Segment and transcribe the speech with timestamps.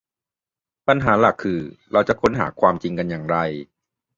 [0.87, 1.59] ปัญหาหลักคือ
[1.91, 3.37] เราจะค้นหาความจริงกันอย่างไร